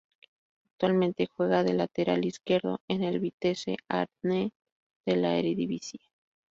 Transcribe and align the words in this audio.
Actualmente 0.65 1.27
juega 1.27 1.63
de 1.63 1.73
lateral 1.75 2.25
izquierdo 2.25 2.81
en 2.87 3.03
el 3.03 3.19
Vitesse 3.19 3.77
Arnhem 3.87 4.49
de 5.05 5.15
la 5.15 5.35
Eredivisie. 5.37 5.99